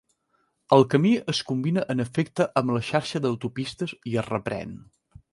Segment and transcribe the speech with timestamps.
[0.77, 4.73] El camí es combina en efecte amb la xarxa d'autopistes i es reprèn.